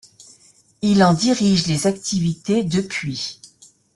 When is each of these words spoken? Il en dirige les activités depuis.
Il 0.81 1.03
en 1.03 1.13
dirige 1.13 1.67
les 1.67 1.85
activités 1.85 2.63
depuis. 2.63 3.39